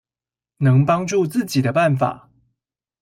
[0.57, 2.31] 能幫助自己的辦法